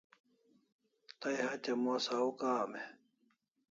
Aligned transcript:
Tay 1.19 1.35
hatya 1.45 1.73
mos 1.83 2.05
au 2.17 2.29
kam 2.39 2.71
e? 2.81 2.83